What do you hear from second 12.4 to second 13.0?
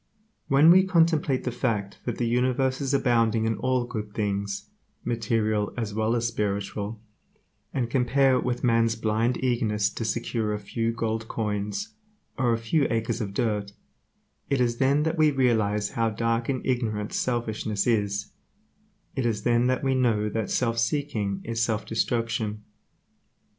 a few